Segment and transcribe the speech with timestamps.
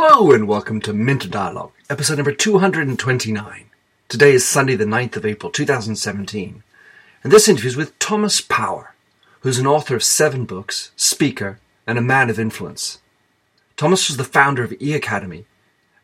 [0.00, 3.64] Hello and welcome to Minter Dialogue, episode number 229.
[4.08, 6.62] Today is Sunday, the 9th of April, 2017,
[7.24, 8.94] and this interview is with Thomas Power,
[9.40, 13.00] who's an author of seven books, speaker, and a man of influence.
[13.76, 15.46] Thomas was the founder of E Academy,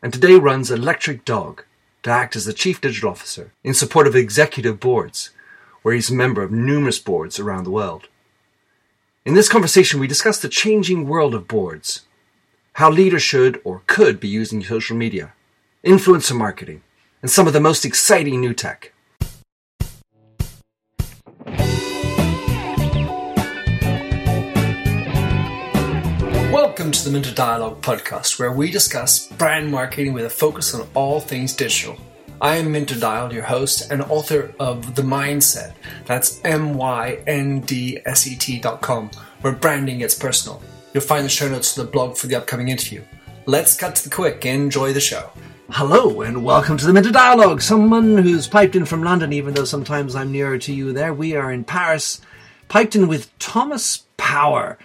[0.01, 1.63] and today runs Electric Dog
[2.03, 5.29] to act as the chief digital officer in support of executive boards,
[5.83, 8.09] where he's a member of numerous boards around the world.
[9.23, 12.01] In this conversation, we discuss the changing world of boards,
[12.75, 15.31] how leaders should or could be using social media,
[15.85, 16.81] influencer marketing,
[17.21, 18.91] and some of the most exciting new tech.
[26.51, 30.85] Welcome to the Minter Dialogue podcast, where we discuss brand marketing with a focus on
[30.95, 31.97] all things digital.
[32.41, 35.75] I am Minter Dial, your host and author of The Myndset.
[36.05, 36.89] That's M-Y-N-D-S-E-T
[38.59, 40.61] dot com, where branding gets personal.
[40.95, 43.03] You'll find the show notes to the blog for the upcoming interview.
[43.45, 44.45] Let's cut to the quick.
[44.45, 45.29] and Enjoy the show.
[45.69, 47.61] Hello and welcome to the Minter Dialogue.
[47.61, 51.13] Someone who's piped in from London, even though sometimes I'm nearer to you there.
[51.13, 52.21] We are in Paris,
[52.69, 54.79] piped in with Thomas Power,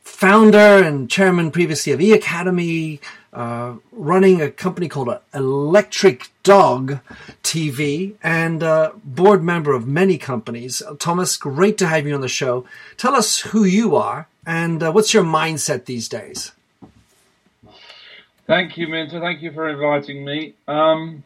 [0.00, 3.00] founder and chairman previously of E Academy,
[3.32, 6.98] uh, running a company called Electric Dog
[7.44, 8.64] TV, and
[9.04, 10.82] board member of many companies.
[10.98, 12.64] Thomas, great to have you on the show.
[12.96, 16.52] Tell us who you are and uh, what's your mindset these days.
[18.46, 19.20] Thank you, Minter.
[19.20, 20.54] Thank you for inviting me.
[20.66, 21.22] Um,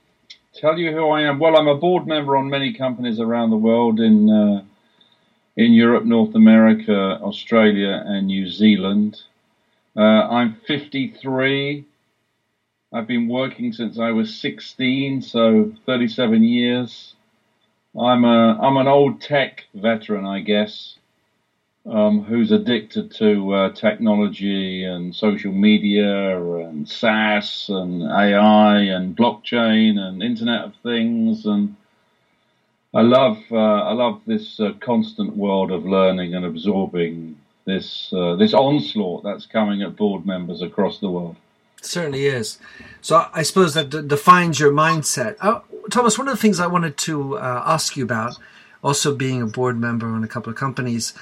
[0.53, 1.39] tell you who I am.
[1.39, 4.65] Well, I'm a board member on many companies around the world in uh,
[5.57, 9.23] in Europe, North America, Australia, and New Zealand.
[9.97, 11.85] Uh, I'm 53.
[12.93, 17.15] I've been working since I was 16, so 37 years.
[17.99, 20.97] I'm a I'm an old tech veteran, I guess
[21.87, 29.99] um, who's addicted to uh, technology and social media and SaaS and AI and blockchain
[29.99, 31.77] and Internet of Things and
[32.95, 38.37] I love uh, I love this uh, constant world of learning and absorbing this uh,
[38.37, 41.35] this onslaught that's coming at board members across the world.
[41.79, 42.59] It certainly is.
[43.01, 45.37] So I suppose that d- defines your mindset.
[45.41, 48.39] Uh, Thomas, one of the things I wanted to uh, ask you about,
[48.83, 51.15] also being a board member on a couple of companies,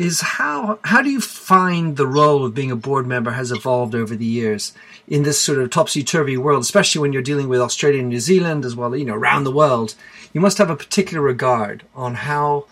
[0.00, 3.94] is how how do you find the role of being a board member has evolved
[3.94, 4.72] over the years
[5.06, 8.18] in this sort of topsy turvy world, especially when you're dealing with Australia and New
[8.18, 9.94] Zealand as well, you know, around the world.
[10.32, 12.64] You must have a particular regard on how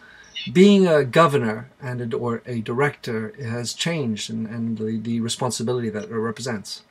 [0.55, 5.91] being a governor and a, or a director has changed and, and the, the responsibility
[5.91, 6.83] that it represents.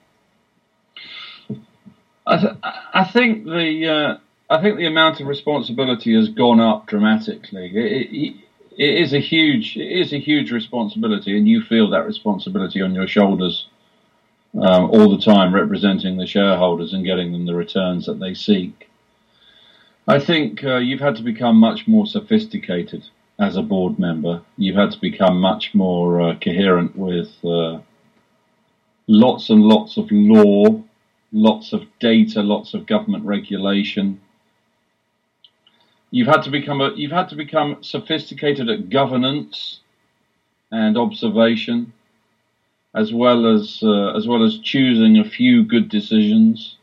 [2.27, 2.53] I, th-
[2.93, 7.71] I think the uh, I think the amount of responsibility has gone up dramatically.
[7.73, 8.46] It, it,
[8.77, 12.93] it is a huge it is a huge responsibility, and you feel that responsibility on
[12.93, 13.67] your shoulders
[14.53, 18.89] um, all the time, representing the shareholders and getting them the returns that they seek.
[20.07, 23.03] I think uh, you've had to become much more sophisticated
[23.39, 24.41] as a board member.
[24.57, 27.79] You've had to become much more uh, coherent with uh,
[29.07, 30.81] lots and lots of law,
[31.31, 34.21] lots of data, lots of government regulation
[36.11, 39.79] you've had to become a, you've had to become sophisticated at governance
[40.71, 41.93] and observation,
[42.95, 46.77] as well as uh, as well as choosing a few good decisions.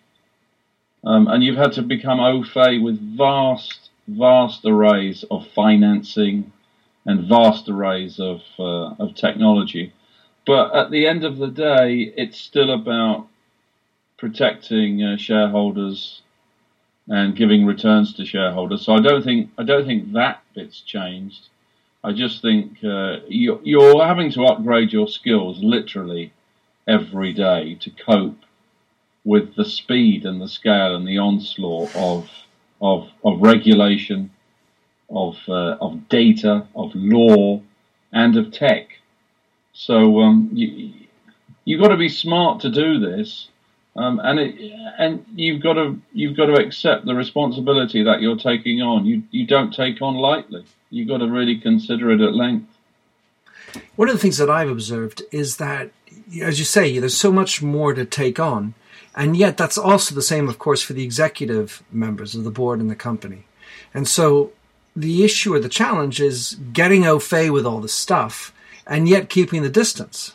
[1.05, 6.53] Um, and you've had to become au fait with vast vast arrays of financing
[7.07, 9.93] and vast arrays of uh, of technology.
[10.47, 13.29] But at the end of the day, it's still about
[14.19, 16.23] protecting uh, shareholders
[17.09, 18.83] and giving returns to shareholders.
[18.83, 21.49] So I don't think I don't think that bit's changed.
[22.03, 26.33] I just think uh, you're, you're having to upgrade your skills literally
[26.87, 28.45] every day to cope
[29.25, 32.31] with the speed and the scale and the onslaught of
[32.81, 34.31] of of regulation,
[35.09, 37.63] of uh, of data, of law,
[38.13, 38.89] and of tech.
[39.73, 40.93] So um, you
[41.65, 43.49] you've got to be smart to do this,
[43.97, 48.37] um, and it, and you've got to you've got to accept the responsibility that you're
[48.37, 49.07] taking on.
[49.07, 50.65] You you don't take on lightly.
[50.91, 52.71] You've got to really consider it at length.
[53.97, 55.91] One of the things that I've observed is that,
[56.41, 58.75] as you say, there's so much more to take on,
[59.15, 62.81] and yet that's also the same, of course, for the executive members of the board
[62.81, 63.47] and the company.
[63.93, 64.53] And so,
[64.95, 68.53] the issue or the challenge is getting au fait with all the stuff,
[68.87, 70.35] and yet keeping the distance.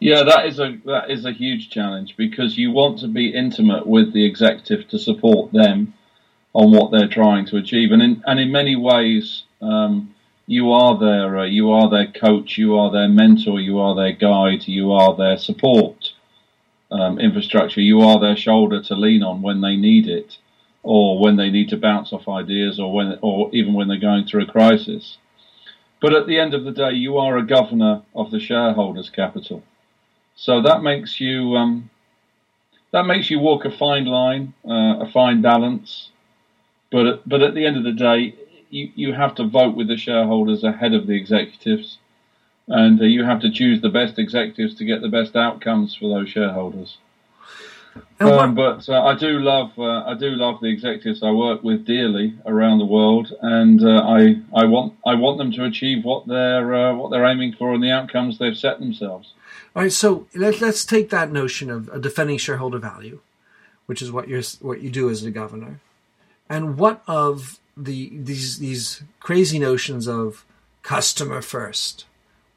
[0.00, 3.86] Yeah, that is a that is a huge challenge because you want to be intimate
[3.86, 5.94] with the executive to support them
[6.54, 10.14] on what they're trying to achieve, and in and in many ways, um,
[10.46, 14.12] you are their uh, you are their coach, you are their mentor, you are their
[14.12, 16.12] guide, you are their support.
[16.90, 17.80] um, infrastructure.
[17.80, 20.38] You are their shoulder to lean on when they need it,
[20.82, 24.26] or when they need to bounce off ideas, or when, or even when they're going
[24.26, 25.18] through a crisis.
[26.00, 29.62] But at the end of the day, you are a governor of the shareholders' capital,
[30.40, 31.90] so that makes you um,
[32.92, 36.10] that makes you walk a fine line, uh, a fine balance.
[36.92, 38.36] But but at the end of the day,
[38.70, 41.98] you, you have to vote with the shareholders ahead of the executives,
[42.68, 46.08] and uh, you have to choose the best executives to get the best outcomes for
[46.08, 46.98] those shareholders.
[48.20, 51.84] Um, but uh, I do love uh, I do love the executives I work with
[51.84, 56.28] dearly around the world, and uh, I I want I want them to achieve what
[56.28, 59.32] they're uh, what they're aiming for and the outcomes they've set themselves.
[59.78, 63.20] All right, so let, us take that notion of defending shareholder value,
[63.86, 65.78] which is what you what you do as a governor,
[66.48, 70.44] and what of the these these crazy notions of
[70.82, 72.06] customer first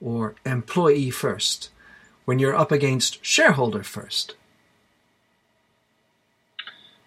[0.04, 1.70] or employee first
[2.26, 4.34] when you're up against shareholder first.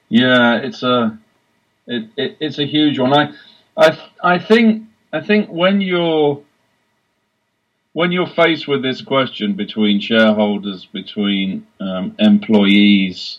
[0.09, 1.19] Yeah, it's a
[1.89, 3.13] it, it, it's a huge one.
[3.13, 3.35] I
[3.77, 6.41] I I think I think when you're
[7.95, 13.39] when you're faced with this question between shareholders, between um, employees,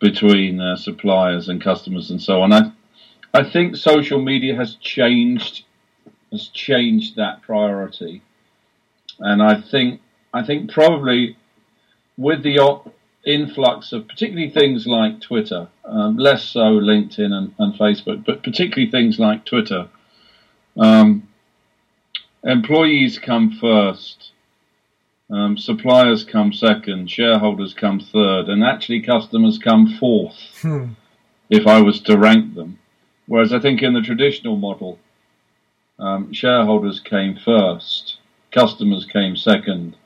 [0.00, 2.72] between uh, suppliers and customers, and so on, I
[3.32, 5.64] I think social media has changed
[6.30, 8.22] has changed that priority,
[9.20, 10.00] and I think
[10.34, 11.36] I think probably
[12.18, 12.92] with the op-
[13.24, 18.90] influx of particularly things like Twitter, um, less so LinkedIn and, and, Facebook, but particularly
[18.90, 19.88] things like Twitter.
[20.76, 21.28] Um,
[22.44, 24.32] employees come first,
[25.30, 30.36] um, suppliers come second, shareholders come third, and actually customers come fourth.
[30.60, 30.92] Hmm.
[31.50, 32.78] If I was to rank them,
[33.26, 34.98] Whereas I think in the traditional model,
[35.98, 38.18] um, shareholders came first,
[38.52, 39.96] customers came second,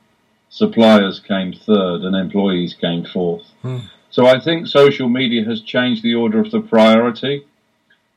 [0.50, 3.46] suppliers came third, and employees came fourth.
[3.62, 3.78] Hmm.
[4.10, 7.44] So I think social media has changed the order of the priority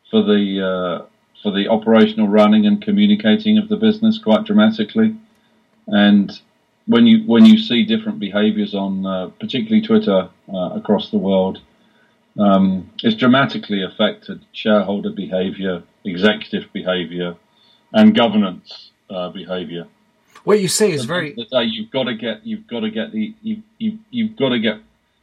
[0.09, 1.05] for the uh,
[1.41, 5.15] for the operational running and communicating of the business quite dramatically.
[5.87, 6.31] And
[6.87, 11.59] when you when you see different behaviours on uh, particularly Twitter uh, across the world,
[12.39, 17.35] um, it's dramatically affected shareholder behaviour, executive behaviour,
[17.93, 19.87] and governance uh, behaviour.
[20.43, 21.33] What you say is very.
[21.33, 24.59] Day, you've got to get you've got to get the you you you've got to
[24.59, 24.79] get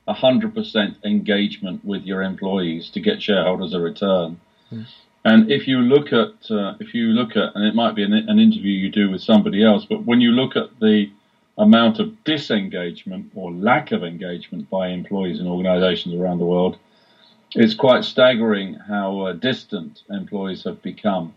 [0.06, 4.40] hundred percent engagement with your employees to get shareholders a return.
[4.70, 4.82] Hmm.
[5.28, 8.14] And if you look at uh, if you look at and it might be an,
[8.14, 11.10] an interview you do with somebody else, but when you look at the
[11.58, 16.78] amount of disengagement or lack of engagement by employees in organisations around the world,
[17.54, 21.34] it's quite staggering how uh, distant employees have become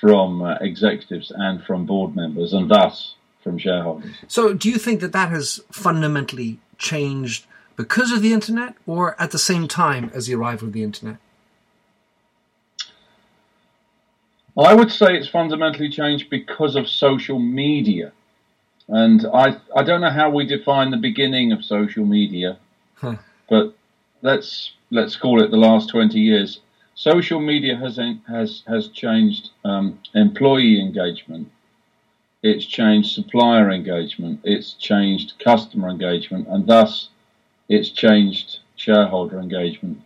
[0.00, 4.10] from uh, executives and from board members, and thus from shareholders.
[4.26, 7.44] So, do you think that that has fundamentally changed
[7.76, 11.18] because of the internet, or at the same time as the arrival of the internet?
[14.58, 18.12] I would say it's fundamentally changed because of social media.
[18.88, 22.58] And I, I don't know how we define the beginning of social media,
[22.96, 23.16] huh.
[23.48, 23.74] but
[24.20, 26.60] let's let's call it the last 20 years,
[26.94, 31.50] social media has has has changed um, employee engagement.
[32.42, 34.40] It's changed supplier engagement.
[34.42, 37.08] It's changed customer engagement, and thus
[37.68, 40.02] it's changed shareholder engagement.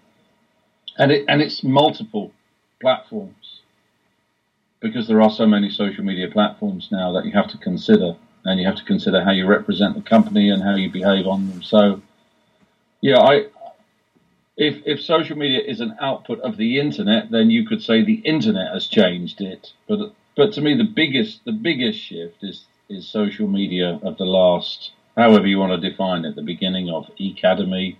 [0.99, 2.33] And it and it's multiple
[2.81, 3.46] platforms
[4.87, 8.61] because there are so many social media platforms now that you have to consider, and
[8.61, 11.63] you have to consider how you represent the company and how you behave on them.
[11.63, 12.01] So,
[13.01, 13.47] yeah, I
[14.57, 18.23] if if social media is an output of the internet, then you could say the
[18.25, 19.73] internet has changed it.
[19.89, 24.25] But but to me, the biggest the biggest shift is is social media of the
[24.25, 27.97] last, however you want to define it, the beginning of Ecademy,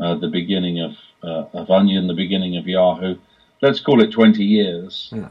[0.00, 3.16] uh, the beginning of uh, of Onion, the beginning of Yahoo.
[3.62, 5.10] Let's call it twenty years.
[5.12, 5.28] Yeah.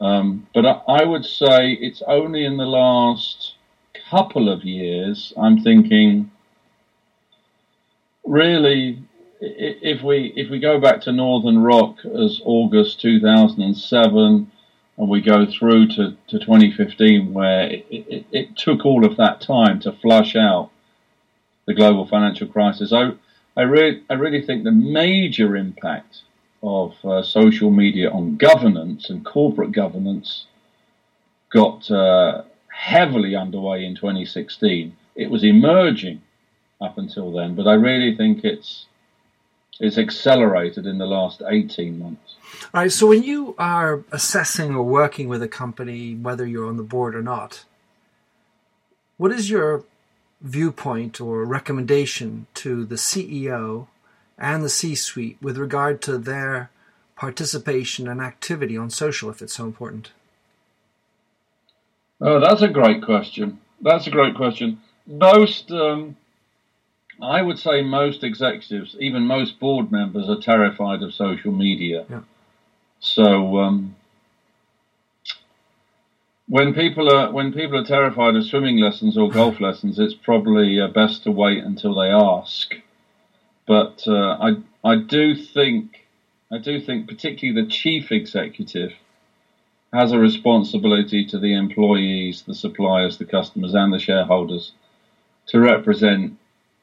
[0.00, 3.54] Um, but I, I would say it's only in the last
[4.10, 6.30] couple of years I'm thinking
[8.24, 9.02] really
[9.40, 14.50] if we if we go back to Northern Rock as August 2007,
[14.96, 19.40] and we go through to, to 2015, where it, it, it, took all of that
[19.40, 20.70] time to flush out
[21.66, 23.12] the global financial crisis, I
[23.56, 26.22] I really I really think the major impact
[26.64, 30.46] of uh, social media on governance and corporate governance
[31.52, 34.96] got uh, heavily underway in 2016.
[35.14, 36.22] It was emerging
[36.80, 38.86] up until then, but I really think it's
[39.80, 42.36] it's accelerated in the last 18 months.
[42.72, 42.92] All right.
[42.92, 47.16] So when you are assessing or working with a company, whether you're on the board
[47.16, 47.64] or not,
[49.16, 49.84] what is your
[50.40, 53.88] viewpoint or recommendation to the CEO
[54.38, 56.70] and the C suite with regard to their
[57.16, 60.12] participation and activity on social if it's so important?
[62.20, 63.60] Oh, that's a great question.
[63.80, 64.80] That's a great question.
[65.06, 66.16] Most, um,
[67.20, 72.06] I would say, most executives, even most board members, are terrified of social media.
[72.08, 72.20] Yeah.
[73.00, 73.96] So um,
[76.48, 80.80] when people are when people are terrified of swimming lessons or golf lessons, it's probably
[80.80, 82.74] uh, best to wait until they ask.
[83.66, 86.06] But uh, I I do think
[86.52, 88.92] I do think particularly the chief executive
[89.92, 94.72] has a responsibility to the employees, the suppliers, the customers, and the shareholders
[95.46, 96.36] to represent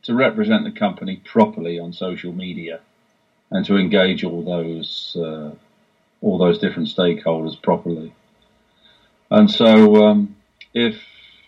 [0.03, 2.79] to represent the company properly on social media
[3.51, 5.51] and to engage all those uh,
[6.21, 8.13] all those different stakeholders properly.
[9.29, 10.35] And so, um,
[10.73, 11.01] if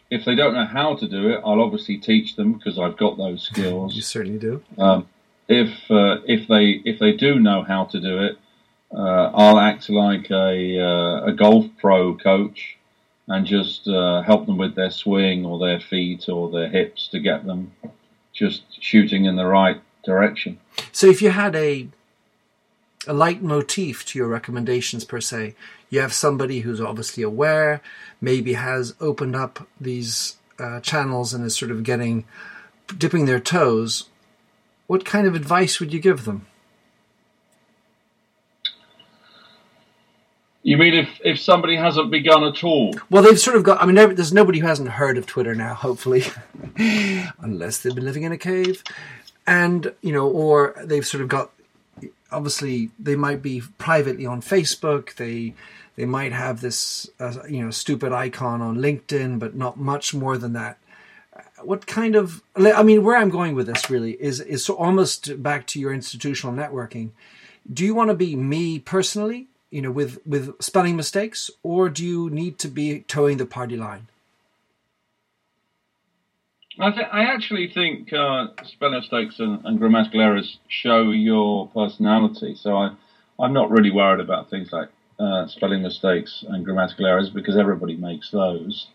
[0.09, 3.17] if they don't know how to do it, I'll obviously teach them because I've got
[3.17, 3.95] those skills.
[3.95, 4.61] you certainly do.
[4.77, 5.07] Um,
[5.47, 8.37] if uh, if they if they do know how to do it,
[8.95, 12.77] uh, I'll act like a, uh, a golf pro coach
[13.27, 17.19] and just uh, help them with their swing or their feet or their hips to
[17.19, 17.71] get them
[18.33, 20.59] just shooting in the right direction.
[20.91, 21.87] So if you had a
[23.05, 25.55] a leitmotif to your recommendations per se,
[25.89, 27.81] you have somebody who's obviously aware,
[28.21, 32.25] maybe has opened up these uh, channels and is sort of getting
[32.97, 34.09] dipping their toes.
[34.87, 36.45] What kind of advice would you give them?
[40.63, 42.95] You mean if, if somebody hasn't begun at all?
[43.09, 43.81] Well, they've sort of got.
[43.81, 46.23] I mean, there's nobody who hasn't heard of Twitter now, hopefully,
[47.39, 48.81] unless they've been living in a cave,
[49.45, 51.51] and you know, or they've sort of got.
[52.31, 55.15] Obviously, they might be privately on Facebook.
[55.15, 55.53] They
[55.97, 60.37] they might have this uh, you know stupid icon on LinkedIn, but not much more
[60.37, 60.77] than that.
[61.65, 62.41] What kind of?
[62.55, 65.93] I mean, where I'm going with this really is is so almost back to your
[65.93, 67.11] institutional networking.
[67.71, 69.47] Do you want to be me personally?
[69.73, 73.75] you know, with with spelling mistakes, or do you need to be toeing the party
[73.75, 74.07] line?
[76.79, 82.55] I, th- I actually think uh, spelling mistakes and, and, grammatical errors show your personality.
[82.55, 82.91] So I,
[83.39, 84.89] I'm not really worried about things like
[85.19, 88.87] uh, spelling mistakes and grammatical errors because everybody makes those.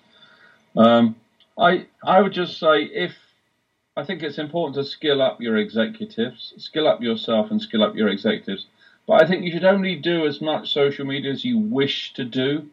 [0.76, 1.16] Um,
[1.58, 3.14] I I would just say if
[3.96, 7.96] I think it's important to skill up your executives, skill up yourself, and skill up
[7.96, 8.66] your executives
[9.08, 12.24] but I think you should only do as much social media as you wish to
[12.24, 12.68] do.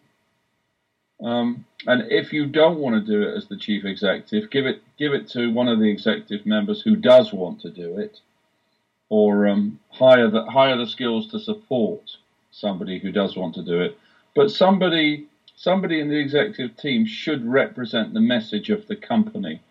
[1.23, 4.83] Um, and if you don't want to do it as the chief executive, give it
[4.97, 8.19] give it to one of the executive members who does want to do it,
[9.07, 12.17] or um, hire the hire the skills to support
[12.51, 13.97] somebody who does want to do it.
[14.35, 19.61] But somebody somebody in the executive team should represent the message of the company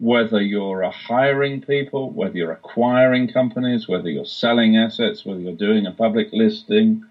[0.00, 5.86] whether you're hiring people, whether you're acquiring companies, whether you're selling assets, whether you're doing
[5.86, 7.04] a public listing,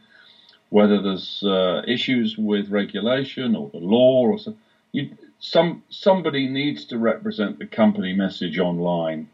[0.69, 4.55] whether there's uh, issues with regulation or the law or so,
[4.91, 9.27] you, some somebody needs to represent the company message online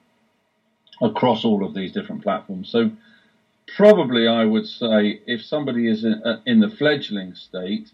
[1.01, 2.69] across all of these different platforms.
[2.69, 2.91] So
[3.73, 7.89] probably I would say if somebody is in, uh, in the fledgling state,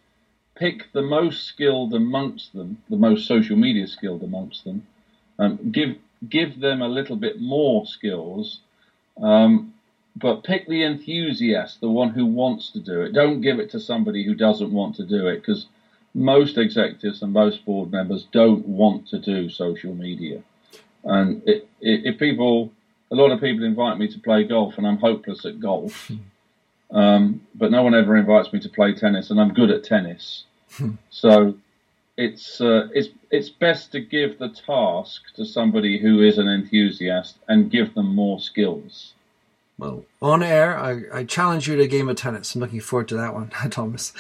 [0.55, 4.85] pick the most skilled amongst them, the most social media skilled amongst them,
[5.39, 5.95] um, give
[6.29, 8.59] give them a little bit more skills,
[9.21, 9.73] um,
[10.15, 13.13] but pick the enthusiast, the one who wants to do it.
[13.13, 15.67] Don't give it to somebody who doesn't want to do it, because
[16.13, 20.43] most executives and most board members don't want to do social media.
[21.03, 22.71] And it, it, if people,
[23.09, 26.11] a lot of people invite me to play golf, and I'm hopeless at golf.
[26.91, 30.45] Um, but no one ever invites me to play tennis, and I'm good at tennis.
[30.71, 30.91] Hmm.
[31.09, 31.55] so
[32.17, 37.37] it's uh, it's it's best to give the task to somebody who is an enthusiast
[37.47, 39.13] and give them more skills.
[39.77, 42.53] Well, on air, I, I challenge you to a game of tennis.
[42.53, 44.13] I'm looking forward to that one, Thomas.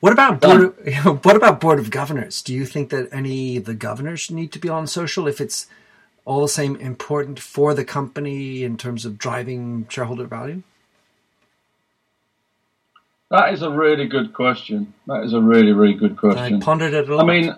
[0.00, 0.74] What about board?
[1.24, 2.42] What about board of governors?
[2.42, 5.66] Do you think that any of the governors need to be on social if it's
[6.24, 10.62] all the same important for the company in terms of driving shareholder value?
[13.30, 14.94] That is a really good question.
[15.06, 16.56] That is a really, really good question.
[16.56, 17.24] I pondered it a lot.
[17.24, 17.54] I mean,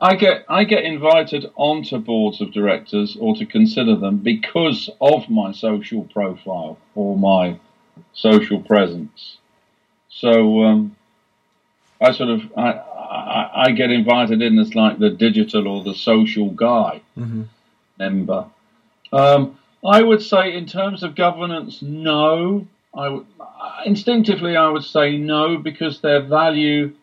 [0.00, 5.28] I get I get invited onto boards of directors or to consider them because of
[5.28, 7.58] my social profile or my
[8.14, 9.36] social presence.
[10.08, 10.96] So um,
[12.00, 15.94] I sort of I, I, I get invited in as like the digital or the
[15.94, 17.42] social guy mm-hmm.
[17.98, 18.46] member.
[19.12, 22.66] Um, I would say in terms of governance, no.
[22.94, 23.26] I w-
[23.86, 26.94] instinctively I would say no because their value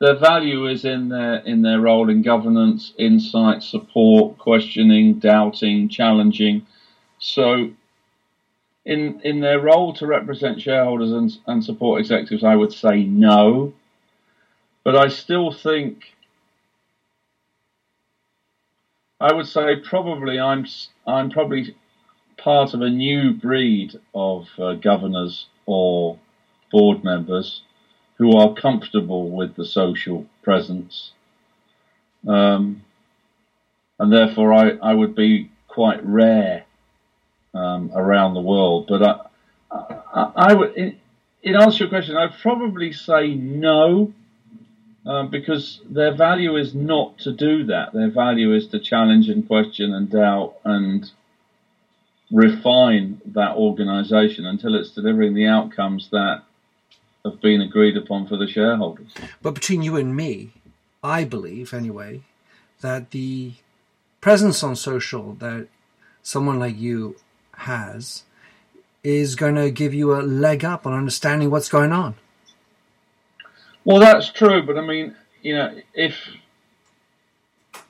[0.00, 6.66] their value is in their in their role in governance, insight, support, questioning, doubting, challenging.
[7.18, 7.70] So,
[8.84, 13.72] in in their role to represent shareholders and, and support executives, I would say no.
[14.84, 16.14] But I still think
[19.20, 20.64] I would say probably I'm
[21.06, 21.74] I'm probably
[22.38, 26.18] part of a new breed of uh, governors or
[26.72, 27.62] board members
[28.16, 31.12] who are comfortable with the social presence.
[32.26, 32.82] Um,
[33.98, 36.64] and therefore, I, I would be quite rare
[37.54, 38.86] um, around the world.
[38.88, 39.20] But I,
[39.70, 40.96] I, I would, in,
[41.42, 44.12] in, answer to your question, I'd probably say no,
[45.06, 47.92] um, because their value is not to do that.
[47.92, 51.10] Their value is to challenge and question and doubt and
[52.30, 56.42] refine that organization until it's delivering the outcomes that
[57.24, 59.12] have been agreed upon for the shareholders.
[59.42, 60.52] But between you and me,
[61.02, 62.22] I believe, anyway,
[62.80, 63.52] that the
[64.20, 65.68] presence on social that
[66.22, 67.16] someone like you
[67.52, 68.24] has
[69.02, 72.14] is going to give you a leg up on understanding what's going on.
[73.84, 76.14] Well, that's true, but I mean, you know, if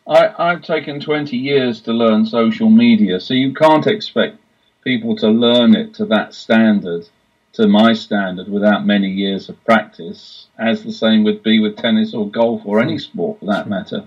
[0.08, 4.38] I, I've taken 20 years to learn social media, so you can't expect
[4.82, 7.06] people to learn it to that standard
[7.52, 12.14] to my standard without many years of practice, as the same would be with tennis
[12.14, 14.06] or golf or any sport for that matter.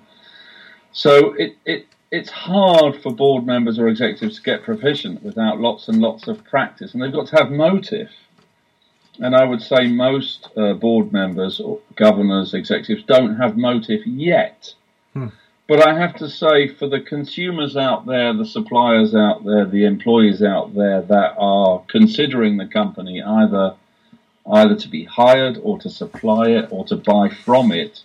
[0.92, 5.88] So it, it it's hard for board members or executives to get proficient without lots
[5.88, 8.10] and lots of practice, and they've got to have motive.
[9.20, 14.74] And I would say most uh, board members or governors, executives don't have motive yet.
[15.14, 15.28] Hmm.
[15.68, 19.86] But I have to say, for the consumers out there, the suppliers out there, the
[19.86, 23.76] employees out there that are considering the company either
[24.52, 28.04] either to be hired or to supply it or to buy from it,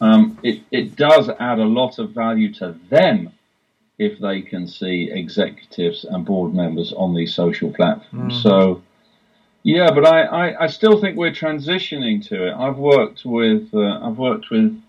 [0.00, 3.32] um, it, it does add a lot of value to them
[3.98, 8.34] if they can see executives and board members on these social platforms.
[8.34, 8.42] Mm.
[8.42, 8.82] So,
[9.64, 12.54] yeah, but I, I, I, still think we're transitioning to it.
[12.54, 14.80] I've worked with uh, I've worked with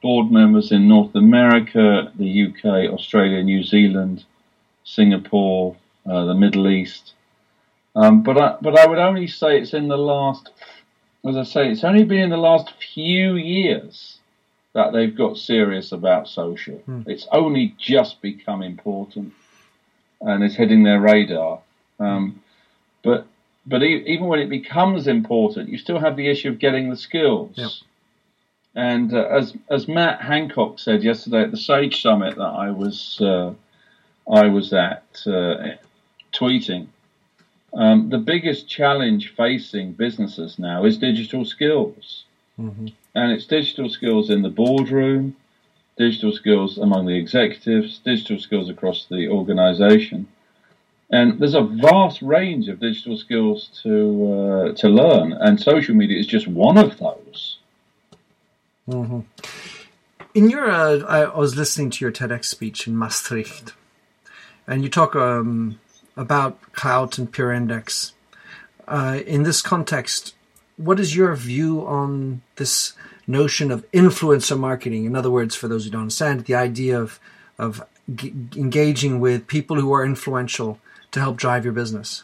[0.00, 4.24] board members in North America, the UK, Australia, New Zealand,
[4.84, 7.14] Singapore, uh, the Middle East.
[7.94, 10.50] Um, but I, but I would only say it's in the last,
[11.26, 14.18] as I say, it's only been in the last few years
[14.74, 16.76] that they've got serious about social.
[16.78, 17.02] Hmm.
[17.06, 19.32] It's only just become important,
[20.20, 21.60] and it's hitting their radar.
[21.98, 22.42] Um,
[23.02, 23.26] but
[23.66, 26.96] but e- even when it becomes important, you still have the issue of getting the
[26.96, 27.54] skills.
[27.56, 27.70] Yep.
[28.78, 33.20] And uh, as as Matt Hancock said yesterday at the Sage Summit that I was
[33.20, 33.52] uh,
[34.30, 35.70] I was at uh,
[36.32, 36.86] tweeting,
[37.74, 42.22] um, the biggest challenge facing businesses now is digital skills,
[42.56, 42.86] mm-hmm.
[43.16, 45.34] and it's digital skills in the boardroom,
[45.96, 50.28] digital skills among the executives, digital skills across the organisation.
[51.10, 53.92] And there's a vast range of digital skills to
[54.34, 57.57] uh, to learn, and social media is just one of those.
[58.88, 59.20] Mm-hmm.
[60.34, 63.74] In your, uh, I was listening to your TEDx speech in Maastricht,
[64.66, 65.78] and you talk um,
[66.16, 68.12] about Klout and PeerIndex.
[68.86, 70.34] Uh, in this context,
[70.76, 72.94] what is your view on this
[73.26, 75.04] notion of influencer marketing?
[75.04, 77.20] In other words, for those who don't understand, the idea of
[77.58, 80.78] of g- engaging with people who are influential
[81.10, 82.22] to help drive your business.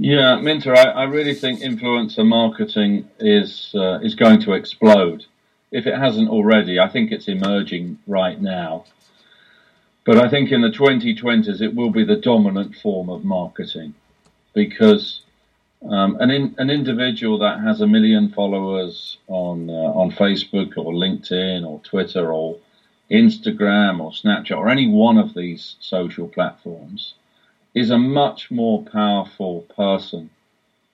[0.00, 5.26] Yeah, Minter, I, I really think influencer marketing is uh, is going to explode.
[5.72, 8.84] If it hasn't already, I think it's emerging right now.
[10.04, 13.94] But I think in the 2020s, it will be the dominant form of marketing
[14.54, 15.22] because
[15.82, 20.92] um, an, in, an individual that has a million followers on uh, on Facebook or
[20.92, 22.56] LinkedIn or Twitter or
[23.10, 27.14] Instagram or Snapchat or any one of these social platforms
[27.78, 30.30] is a much more powerful person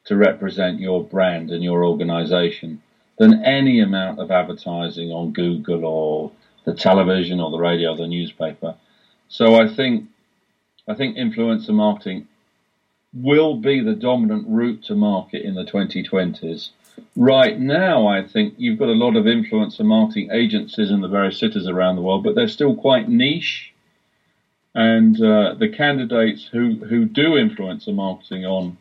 [0.05, 2.83] to represent your brand and your organization
[3.19, 6.33] than any amount of advertising on Google or
[6.65, 8.75] the television or the radio or the newspaper.
[9.29, 10.09] So I think
[10.87, 12.29] I think influencer marketing
[13.15, 16.71] will be the dominant route to market in the 2020s.
[17.17, 21.39] Right now, I think you've got a lot of influencer marketing agencies in the various
[21.39, 23.74] cities around the world, but they're still quite niche
[24.75, 28.77] and uh, the candidates who, who do influencer marketing on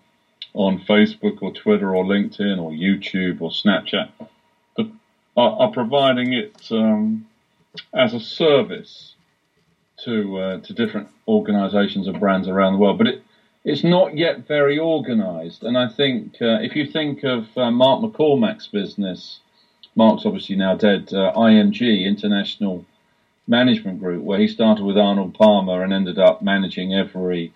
[0.55, 4.09] on Facebook or Twitter or LinkedIn or YouTube or Snapchat,
[5.35, 7.25] are, are providing it um,
[7.91, 9.15] as a service
[10.03, 12.97] to uh, to different organisations and brands around the world.
[12.97, 13.23] But it
[13.65, 18.01] it's not yet very organised, and I think uh, if you think of uh, Mark
[18.01, 19.39] McCormack's business,
[19.95, 22.85] Mark's obviously now dead, uh, IMG, International
[23.47, 27.53] Management Group, where he started with Arnold Palmer and ended up managing every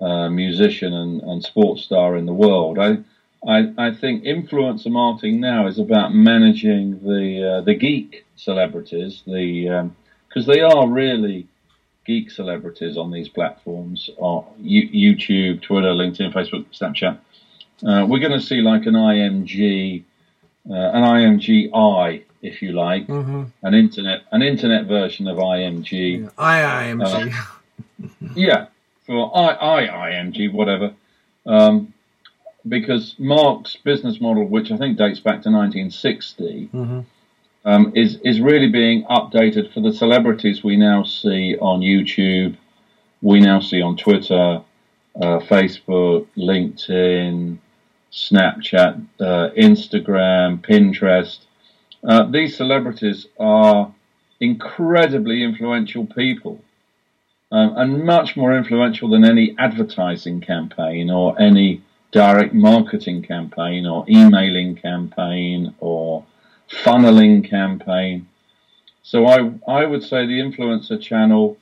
[0.00, 2.78] uh, musician and, and sports star in the world.
[2.78, 2.98] I,
[3.46, 9.90] I, I think influencer marketing now is about managing the uh, the geek celebrities, the
[10.28, 11.48] because um, they are really
[12.04, 17.18] geek celebrities on these platforms, on YouTube, Twitter, LinkedIn, Facebook, Snapchat.
[17.84, 20.04] Uh, we're going to see like an IMG,
[20.68, 23.44] uh, an IMGI, if you like, mm-hmm.
[23.62, 26.22] an internet, an internet version of IMG.
[26.22, 26.28] Yeah.
[26.36, 27.32] IIMG.
[27.32, 28.66] Uh, yeah,
[29.06, 30.92] for I, IIMG, whatever.
[31.46, 31.94] Um,
[32.68, 37.00] because Mark's business model, which I think dates back to 1960, mm-hmm.
[37.64, 42.56] um, is is really being updated for the celebrities we now see on YouTube,
[43.20, 44.62] we now see on Twitter,
[45.16, 47.58] uh, Facebook, LinkedIn,
[48.12, 51.38] Snapchat, uh, Instagram, Pinterest.
[52.06, 53.92] Uh, these celebrities are
[54.40, 56.60] incredibly influential people.
[57.52, 64.04] Um, and much more influential than any advertising campaign or any direct marketing campaign or
[64.08, 66.24] emailing campaign or
[66.70, 68.26] funneling campaign.
[69.02, 71.58] So I, I would say the influencer channel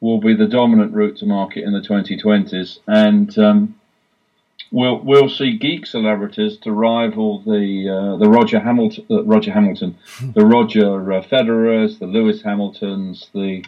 [0.00, 3.77] will be the dominant route to market in the 2020s, and um,
[4.70, 9.96] we'll we'll see geek celebrities to rival the uh, the Roger Hamilton, uh, Roger Hamilton,
[10.34, 13.64] the Roger uh, Federers, the Lewis Hamiltons, the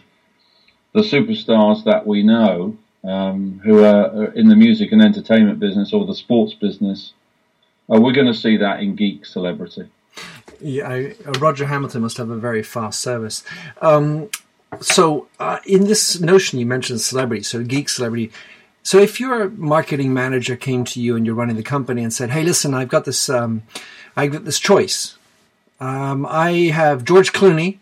[0.93, 6.05] the superstars that we know, um, who are in the music and entertainment business or
[6.05, 7.13] the sports business,
[7.89, 9.89] uh, we're going to see that in geek celebrity.
[10.59, 13.43] Yeah, uh, Roger Hamilton must have a very fast service.
[13.81, 14.29] Um,
[14.79, 18.31] so, uh, in this notion, you mentioned celebrity, so geek celebrity.
[18.83, 22.31] So, if your marketing manager came to you and you're running the company and said,
[22.31, 23.63] "Hey, listen, I've got this, um,
[24.15, 25.15] I've got this choice.
[25.79, 27.77] Um, I have George Clooney,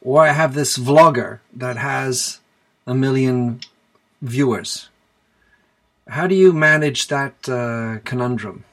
[0.00, 2.40] or I have this vlogger that has
[2.86, 3.60] a million
[4.22, 4.88] viewers.
[6.08, 8.64] How do you manage that uh, conundrum?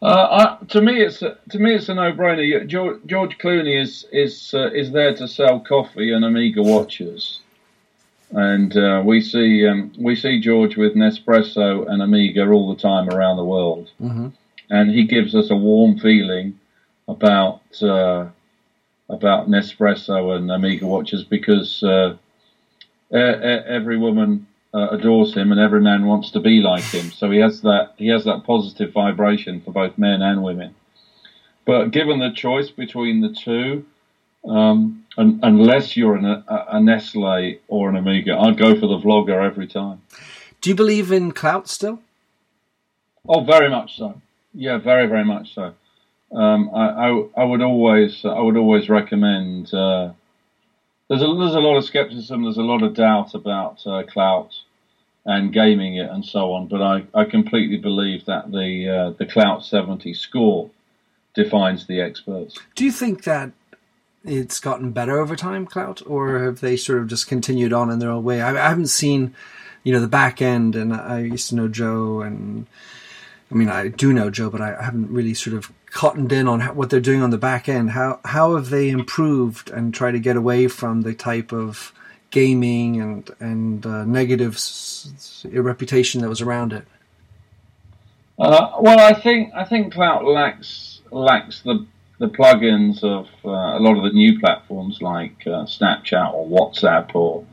[0.00, 2.66] Uh, I, to me, it's to me it's a no-brainer.
[2.66, 7.40] George, George Clooney is is uh, is there to sell coffee and Omega watches,
[8.34, 13.08] and uh, we see um, we see George with Nespresso and Omega all the time
[13.08, 14.28] around the world, mm-hmm.
[14.70, 16.58] and he gives us a warm feeling
[17.06, 18.26] about uh,
[19.08, 22.16] about Nespresso and Omega watches because uh,
[23.12, 27.12] every woman uh, adores him and every man wants to be like him.
[27.12, 30.74] So he has that he has that positive vibration for both men and women.
[31.64, 33.86] But given the choice between the two,
[34.48, 38.98] um, un- unless you're an, a, a Nestle or an Omega, I'd go for the
[38.98, 40.02] vlogger every time.
[40.60, 42.00] Do you believe in Klout still?
[43.28, 44.20] Oh, very much so.
[44.52, 45.74] Yeah, very very much so.
[46.32, 49.72] Um, I, I, I would always I would always recommend.
[49.72, 50.12] Uh,
[51.08, 52.44] there's a there's a lot of skepticism.
[52.44, 54.50] There's a lot of doubt about uh, Klout
[55.26, 56.68] and gaming it and so on.
[56.68, 60.70] But I, I completely believe that the uh, the Klout 70 score
[61.34, 62.58] defines the experts.
[62.74, 63.52] Do you think that
[64.24, 67.98] it's gotten better over time, Klout, or have they sort of just continued on in
[67.98, 68.40] their own way?
[68.40, 69.34] I, I haven't seen,
[69.82, 72.66] you know, the back end, and I used to know Joe, and
[73.50, 76.60] I mean, I do know Joe, but I haven't really sort of cottoned in on
[76.74, 77.90] what they're doing on the back end.
[77.90, 81.92] How how have they improved and try to get away from the type of
[82.30, 84.58] gaming and and uh, negative
[85.52, 86.84] reputation that was around it?
[88.38, 91.86] Uh, well, I think I think Klout lacks lacks the
[92.18, 97.14] the plugins of uh, a lot of the new platforms like uh, Snapchat or WhatsApp
[97.14, 97.44] or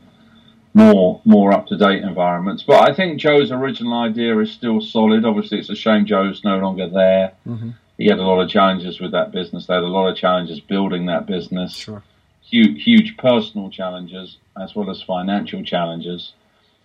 [0.74, 2.62] more more up to date environments.
[2.62, 5.24] But I think Joe's original idea is still solid.
[5.24, 7.32] Obviously, it's a shame Joe's no longer there.
[7.46, 7.70] Mm-hmm
[8.02, 9.66] he had a lot of challenges with that business.
[9.66, 11.76] They had a lot of challenges building that business.
[11.76, 12.02] Sure.
[12.42, 16.32] Huge, huge personal challenges as well as financial challenges.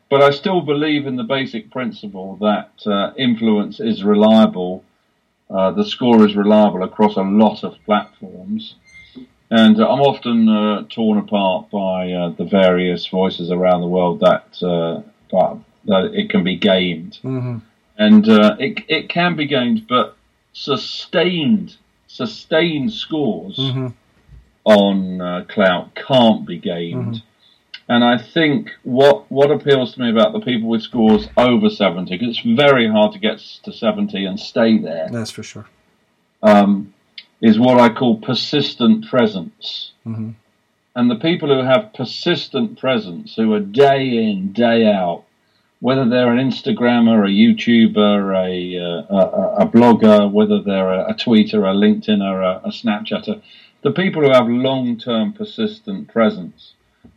[0.10, 4.84] But I still believe in the basic principle that uh, influence is reliable.
[5.50, 8.76] Uh, the score is reliable across a lot of platforms.
[9.50, 14.20] And uh, I'm often uh, torn apart by uh, the various voices around the world
[14.20, 15.02] that, uh,
[15.86, 17.20] that it can be gamed.
[17.24, 17.60] Mm-hmm.
[17.98, 18.28] And
[18.60, 20.18] it, it can be gamed, but
[20.54, 23.88] sustained sustained scores mm-hmm.
[24.64, 27.16] on uh, Klout can't be gamed.
[27.16, 27.27] Mm-hmm.
[27.90, 32.18] And I think what what appeals to me about the people with scores over seventy,
[32.18, 35.08] because it's very hard to get to seventy and stay there.
[35.10, 35.66] That's for sure.
[36.44, 36.94] Um,
[37.42, 39.94] is what I call persistent presence.
[40.06, 40.32] Mm-hmm.
[40.96, 45.26] And the people who have persistent presence, who are day in, day out,
[45.80, 51.14] whether they're an Instagrammer, a YouTuber, a, uh, a, a, blogger, whether they're a, a
[51.14, 53.44] tweeter, a LinkedIn, or a, a Snapchatter,
[53.84, 56.74] the people who have long-term persistent presence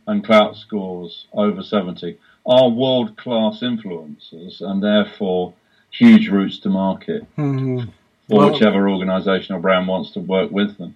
[0.07, 5.53] and Klout scores over 70 are world-class influencers and therefore
[5.91, 7.89] huge routes to market mm-hmm.
[8.27, 10.95] for well, whichever organization or brand wants to work with them.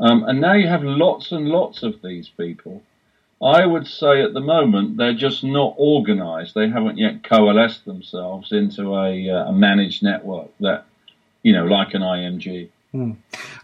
[0.00, 2.82] Um, and now you have lots and lots of these people
[3.44, 6.54] I would say at the moment they're just not organised.
[6.54, 10.86] They haven't yet coalesced themselves into a, uh, a, managed network that,
[11.42, 12.70] you know, like an IMG.
[12.92, 13.12] Hmm.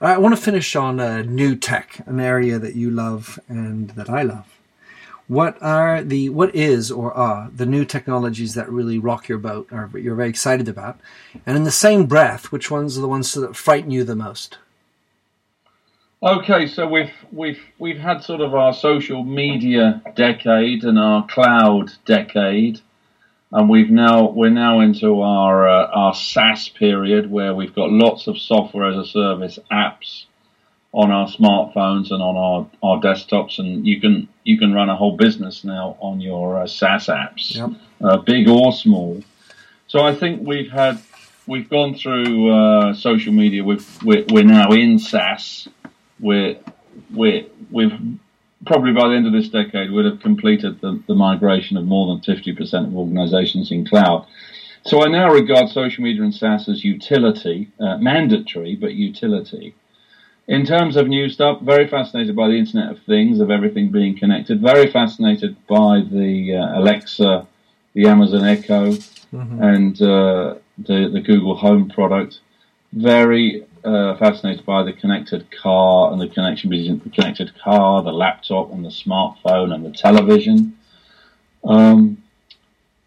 [0.01, 4.11] I want to finish on uh, new tech, an area that you love and that
[4.11, 4.60] I love.
[5.31, 9.69] What are the what is or are the new technologies that really rock your boat
[9.71, 10.99] or you're very excited about?
[11.47, 14.59] And in the same breath, which ones are the ones that frighten you the most?
[16.21, 21.93] Okay, so we've we've we've had sort of our social media decade and our cloud
[22.05, 22.81] decade,
[23.53, 28.27] and we've now we're now into our uh, our SaaS period where we've got lots
[28.27, 30.25] of software as a service apps
[30.93, 34.97] on our smartphones and on our, our desktops, and you can you can run a
[34.97, 37.71] whole business now on your uh, SaaS apps, yep.
[38.01, 39.23] uh, big or small.
[39.87, 41.01] So I think we've had
[41.47, 43.65] we've gone through uh, social media.
[43.65, 45.69] We've, we're, we're now in SaaS
[46.21, 46.57] we're,
[47.13, 47.93] we're, we've
[48.67, 52.07] probably by the end of this decade we'd have completed the, the migration of more
[52.09, 54.27] than 50% of organizations in cloud.
[54.85, 59.75] So I now regard social media and SaaS as utility, uh, mandatory, but utility.
[60.51, 64.19] In terms of new stuff, very fascinated by the Internet of Things, of everything being
[64.19, 64.61] connected.
[64.61, 67.47] Very fascinated by the uh, Alexa,
[67.95, 69.63] the Amazon Echo, mm-hmm.
[69.63, 72.41] and uh, the, the Google Home product.
[72.93, 78.13] Very uh, fascinated by the connected car and the connection between the connected car, the
[78.13, 80.77] laptop, and the smartphone and the television.
[81.63, 82.21] Um,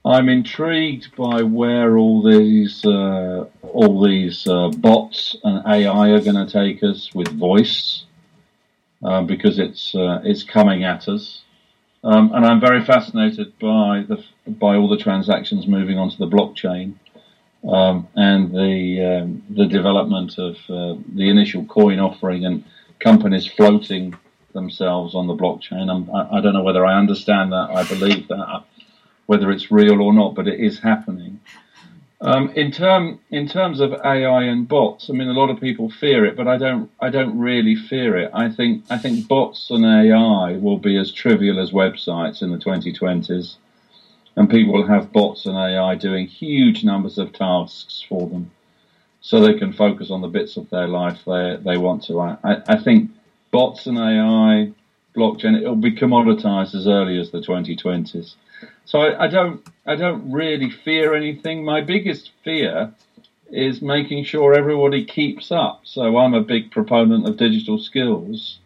[0.06, 6.46] I'm intrigued by where all these uh, all these uh, bots and AI are going
[6.46, 8.04] to take us with voice,
[9.04, 11.44] uh, because it's uh, it's coming at us.
[12.04, 16.96] Um, and I'm very fascinated by the by all the transactions moving onto the blockchain
[17.68, 22.66] um, and the um, the development of uh, the initial coin offering and
[23.00, 24.16] companies floating
[24.54, 25.90] themselves on the blockchain.
[26.14, 27.70] I, I don't know whether I understand that.
[27.72, 28.64] I believe that,
[29.26, 31.40] whether it's real or not, but it is happening.
[32.22, 35.90] Um, in term in terms of AI and bots, I mean, a lot of people
[35.90, 36.90] fear it, but I don't.
[37.02, 38.32] I don't really fear it.
[38.34, 42.58] I think I think bots and AI will be as trivial as websites in the
[42.58, 43.58] 2020s
[44.36, 48.52] and people will have bots and AI doing huge numbers of tasks for them,
[49.22, 52.20] so they can focus on the bits of their life they they want to.
[52.20, 53.12] I, I think
[53.52, 54.72] bots and AI,
[55.16, 58.36] blockchain, it'll be commoditized as early as the 2020s.
[58.86, 61.64] So I, I don't I don't really fear anything.
[61.64, 62.94] My biggest fear
[63.50, 65.82] is making sure everybody keeps up.
[65.84, 68.60] So I'm a big proponent of digital skills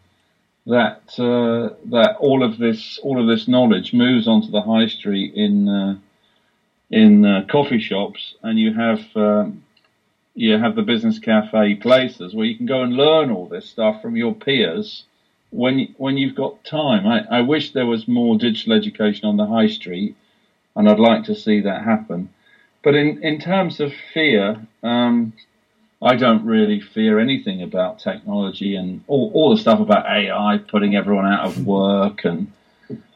[0.66, 5.34] that uh, that all of this all of this knowledge moves onto the high street
[5.34, 5.96] in uh,
[6.90, 9.62] in uh, coffee shops, and you have um,
[10.34, 14.00] you have the business cafe places where you can go and learn all this stuff
[14.00, 15.04] from your peers
[15.50, 17.06] when when you've got time.
[17.06, 20.16] I, I wish there was more digital education on the high street,
[20.76, 22.30] and I'd like to see that happen.
[22.82, 24.66] But in in terms of fear.
[24.82, 25.32] Um,
[26.00, 30.94] I don't really fear anything about technology and all, all the stuff about AI putting
[30.94, 32.52] everyone out of work and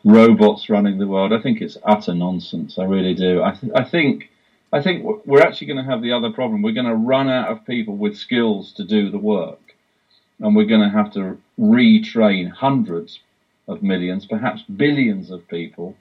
[0.05, 1.33] robots running the world.
[1.33, 2.79] I think it's utter nonsense.
[2.79, 3.43] I really do.
[3.43, 4.31] I, th- I think
[4.73, 6.63] I think we're actually going to have the other problem.
[6.63, 9.62] We're going to run out of people with skills to do the work,
[10.41, 13.21] and we're going to have to retrain hundreds
[13.69, 15.97] of millions, perhaps billions of people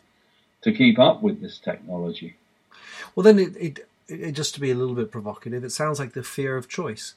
[0.61, 2.35] to keep up with this technology.
[3.15, 6.13] Well, then it, it it, just to be a little bit provocative, it sounds like
[6.13, 7.15] the fear of choice.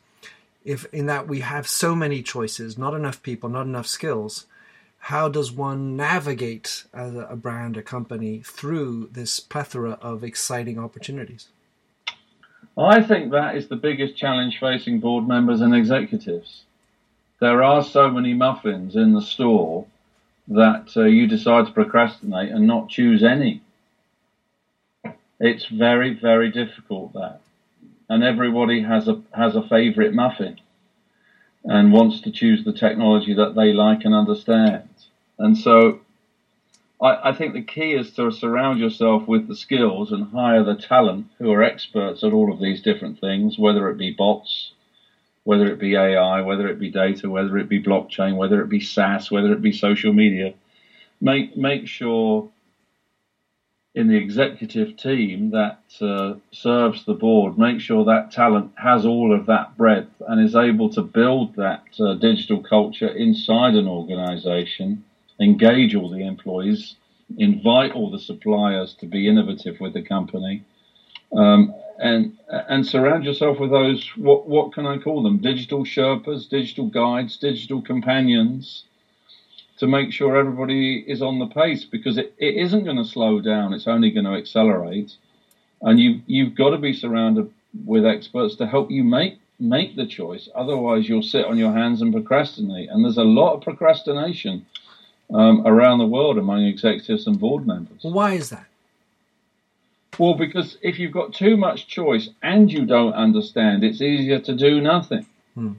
[0.64, 4.46] If in that we have so many choices, not enough people, not enough skills,
[4.98, 11.48] how does one navigate as a brand, a company through this plethora of exciting opportunities?
[12.79, 16.63] I think that is the biggest challenge facing board members and executives.
[17.44, 19.85] There are so many muffins in the store
[20.48, 23.61] that uh, you decide to procrastinate and not choose any.
[25.38, 27.42] It's very, very difficult that,
[28.09, 30.59] and everybody has a has a favourite muffin,
[31.64, 34.88] and wants to choose the technology that they like and understand.
[35.38, 36.00] And so,
[36.98, 40.76] I, I think the key is to surround yourself with the skills and hire the
[40.76, 44.72] talent who are experts at all of these different things, whether it be bots,
[45.44, 48.80] whether it be AI, whether it be data, whether it be blockchain, whether it be
[48.80, 50.54] SaaS, whether it be social media.
[51.20, 52.50] Make make sure
[53.94, 59.33] in the executive team that uh, serves the board, make sure that talent has all
[59.33, 65.04] of that breadth and is able to build that uh, digital culture inside an organization,
[65.40, 66.96] engage all the employees,
[67.38, 70.64] invite all the suppliers to be innovative with the company,
[71.37, 75.38] um, and and surround yourself with those what what can I call them?
[75.38, 78.85] Digital Sherpas, digital guides, digital companions
[79.79, 83.40] to make sure everybody is on the pace because it, it isn't going to slow
[83.40, 83.73] down.
[83.73, 85.16] It's only going to accelerate.
[85.83, 87.53] And you, you've got to be surrounded
[87.85, 90.49] with experts to help you make, make the choice.
[90.55, 92.88] Otherwise, you'll sit on your hands and procrastinate.
[92.88, 94.64] And there's a lot of procrastination
[95.33, 98.01] um, around the world among executives and board members.
[98.03, 98.66] Why is that?
[100.18, 104.55] Well, because if you've got too much choice and you don't understand, it's easier to
[104.55, 105.27] do nothing.
[105.55, 105.72] Hmm.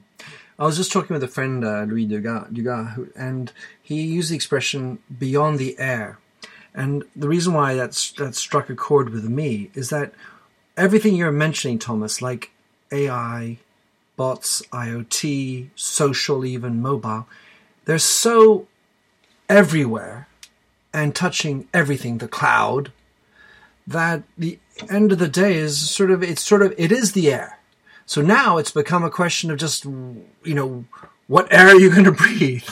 [0.57, 2.47] I was just talking with a friend, uh, Louis Degas,
[3.15, 6.17] and he used the expression "beyond the air."
[6.73, 10.13] And the reason why that's that struck a chord with me is that
[10.77, 12.51] everything you're mentioning, Thomas, like
[12.91, 13.57] AI,
[14.15, 17.27] bots, IoT, social, even mobile,
[17.85, 18.67] they're so
[19.49, 20.27] everywhere
[20.93, 22.91] and touching everything, the cloud,
[23.87, 27.31] that the end of the day is sort of it's sort of it is the
[27.31, 27.59] air
[28.05, 30.85] so now it's become a question of just, you know,
[31.27, 32.67] what air are you going to breathe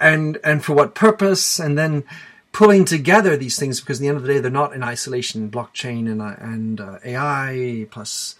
[0.00, 1.58] and, and for what purpose?
[1.58, 2.04] And then
[2.52, 5.50] pulling together these things because at the end of the day, they're not in isolation.
[5.50, 8.36] Blockchain and, and uh, AI plus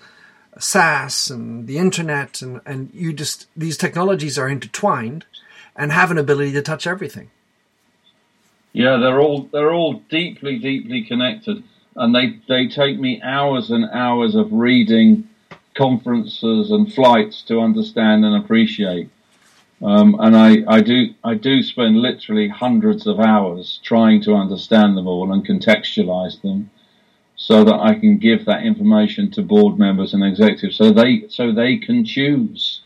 [0.59, 5.27] SaaS and the internet and, and you just, these technologies are intertwined
[5.77, 7.31] and have an ability to touch everything.
[8.73, 11.63] Yeah, they're all, they're all deeply, deeply connected
[11.97, 15.29] and they, they take me hours and hours of reading,
[15.75, 19.11] conferences and flights to understand and appreciate.
[19.83, 24.97] Um, and I, I do I do spend literally hundreds of hours trying to understand
[24.97, 26.71] them all and contextualize them,
[27.37, 31.53] so that I can give that information to board members and executives, so they so
[31.53, 32.83] they can choose.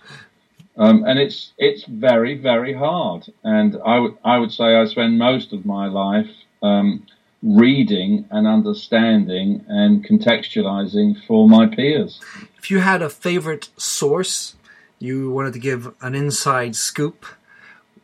[0.77, 3.27] Um, and it's it's very very hard.
[3.45, 6.31] And I would I would say I spend most of my life
[6.63, 7.07] um,
[7.43, 12.21] reading and understanding and contextualizing for my peers.
[12.59, 14.57] If you had a favorite source,
[14.99, 17.25] you wanted to give an inside scoop,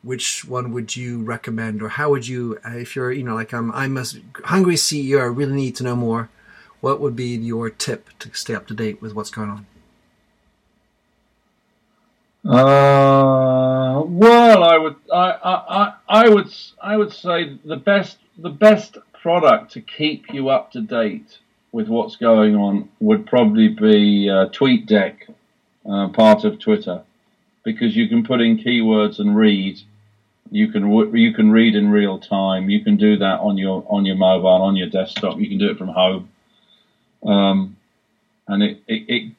[0.02, 3.52] which one would you recommend, or how would you, uh, if you're, you know, like
[3.52, 4.04] I'm, I'm a
[4.44, 6.30] hungry CEO, I really need to know more.
[6.80, 9.66] What would be your tip to stay up to date with what's going on?
[12.46, 18.98] Uh, well, I would, I, I, I would, I would say the best, the best
[19.24, 21.38] product to keep you up to date
[21.72, 25.14] with what's going on would probably be uh, TweetDeck,
[25.90, 27.00] uh, part of Twitter,
[27.62, 29.80] because you can put in keywords and read.
[30.50, 32.68] You can you can read in real time.
[32.68, 35.40] You can do that on your on your mobile, on your desktop.
[35.40, 36.28] You can do it from home,
[37.24, 37.76] um,
[38.46, 39.32] and it it, it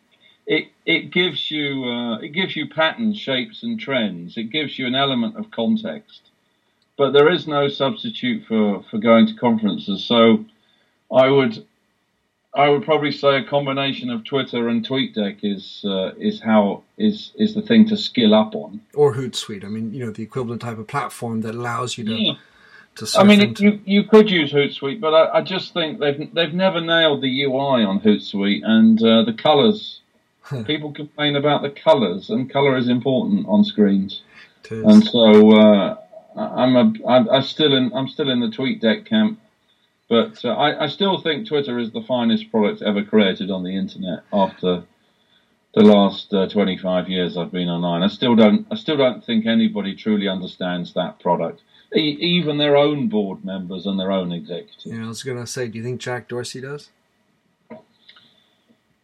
[0.47, 4.35] it it gives you uh, it gives you patterns, shapes, and trends.
[4.35, 6.21] It gives you an element of context,
[6.97, 10.03] but there is no substitute for for going to conferences.
[10.03, 10.45] So,
[11.11, 11.65] I would
[12.55, 17.33] I would probably say a combination of Twitter and TweetDeck is uh, is how is
[17.35, 18.79] is the thing to skill up on.
[18.93, 19.65] Or Hootsuite.
[19.65, 22.13] I mean, you know, the equivalent type of platform that allows you to.
[22.13, 22.33] Yeah.
[23.17, 23.63] I mean, into...
[23.63, 27.43] you you could use Hootsuite, but I, I, just think they've they've never nailed the
[27.43, 29.99] UI on Hootsuite and uh, the colors.
[30.65, 34.21] People complain about the colors, and color is important on screens.
[34.69, 35.97] And so uh,
[36.35, 39.39] I'm a I'm, I'm still in I'm still in the TweetDeck camp
[40.07, 43.75] but uh, I, I, still think Twitter is the finest product ever created on the
[43.75, 44.83] internet after
[45.73, 48.03] the last uh, 25 years I've been online.
[48.03, 51.63] I still don't I still don't think anybody truly understands that product.
[51.95, 54.85] E- even their own board members and their own executives.
[54.85, 56.89] Yeah, I was going to say, do you think Jack Dorsey does?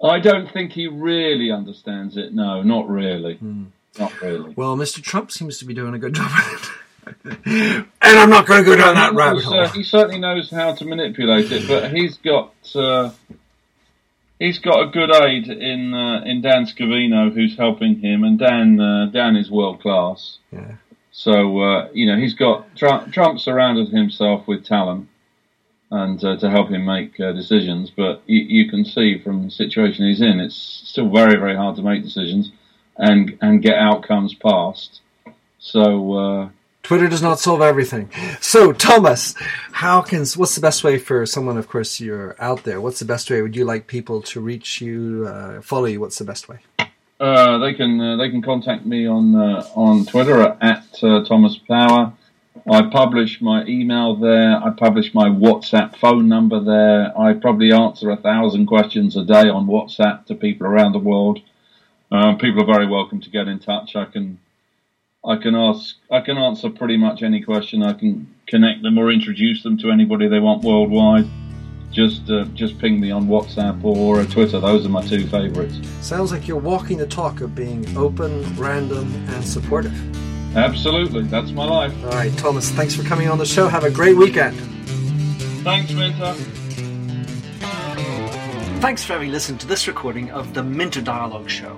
[0.04, 2.34] I don't think he really understands it.
[2.34, 3.36] No, not really.
[3.36, 3.66] Hmm.
[4.00, 4.54] Not really.
[4.56, 5.02] Well, Mr.
[5.02, 6.32] Trump seems to be doing a good job
[7.26, 9.60] and I'm not going to go down that rabbit hole.
[9.60, 13.12] Uh, he certainly knows how to manipulate it, but he's got uh,
[14.40, 18.80] he's got a good aide in uh, in Dan Scavino who's helping him, and Dan
[18.80, 20.38] uh, Dan is world class.
[20.52, 20.76] Yeah.
[21.12, 25.08] So uh, you know he's got Trump, Trump, surrounded himself with talent
[25.90, 30.08] and uh, to help him make decisions, but you, you, can see from the situation
[30.08, 32.52] he's in, it's still very very hard to make decisions
[32.96, 35.02] and and get outcomes passed.
[35.60, 36.52] So
[36.84, 38.10] Twitter does not solve everything.
[38.40, 39.36] So, Thomas,
[39.72, 41.58] how can what's the best way for someone?
[41.58, 42.82] Of course, you're out there.
[42.82, 43.42] What's the best way?
[43.42, 46.00] Would you like people to reach you, uh, follow you?
[46.00, 46.60] What's the best way?
[47.20, 51.56] Uh, they can uh, they can contact me on uh, on Twitter at, uh, Thomas
[51.56, 52.14] Power.
[52.70, 54.58] I publish my email there.
[54.58, 57.18] I publish my WhatsApp phone number there.
[57.18, 61.40] I probably answer a thousand questions a day on WhatsApp to people around the world.
[62.12, 63.96] Um, people are very welcome to get in touch.
[63.96, 64.38] I can,
[65.24, 67.84] I can ask, I can answer pretty much any question.
[67.84, 71.28] I can connect them or introduce them to anybody they want worldwide.
[71.92, 74.60] Just, uh, just ping me on WhatsApp or Twitter.
[74.60, 75.80] Those are my two favourites.
[76.00, 79.94] Sounds like you're walking the talk of being open, random, and supportive.
[80.56, 81.94] Absolutely, that's my life.
[82.06, 82.72] All right, Thomas.
[82.72, 83.68] Thanks for coming on the show.
[83.68, 84.58] Have a great weekend.
[85.64, 86.34] Thanks, Minter.
[88.82, 91.78] Thanks for having listened to this recording of the Minter Dialogue Show.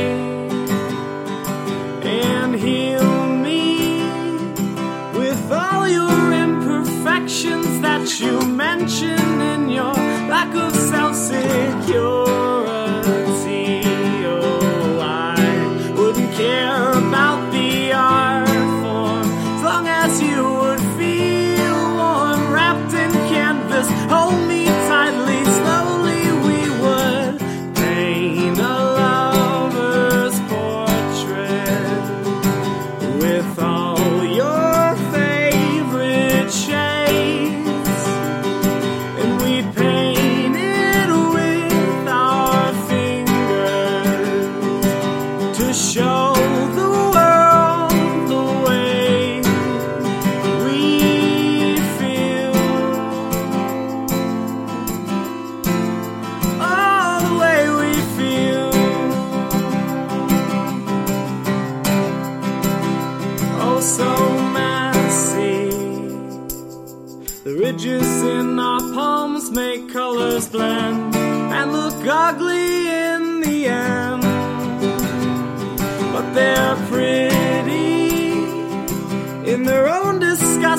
[8.19, 12.20] you mention in your lack of self security.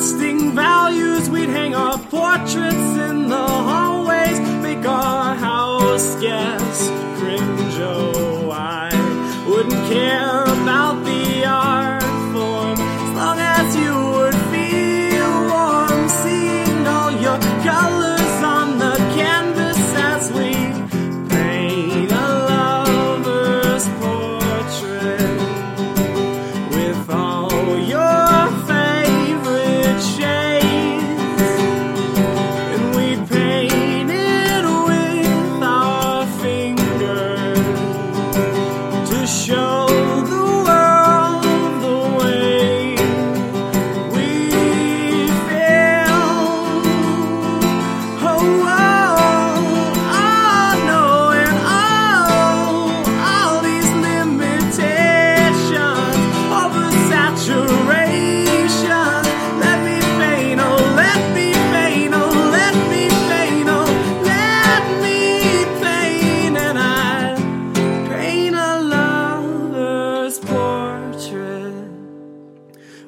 [0.02, 1.30] Disgusting values.
[1.30, 2.81] We'd hang our portraits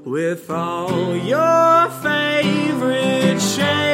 [0.05, 3.94] with all your favorite shades.